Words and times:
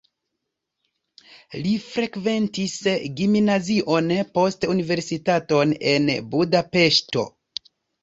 Li 1.65 1.73
frekventis 1.89 2.79
gimnazion, 3.21 4.11
poste 4.41 4.73
universitaton 4.75 5.79
en 5.97 6.13
Budapeŝto. 6.35 7.33